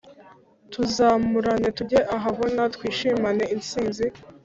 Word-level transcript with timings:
Tuzamurane 0.71 1.67
tujye 1.77 1.99
ahabona 2.15 2.61
twishimire 2.75 3.43
instinzi 3.55 4.05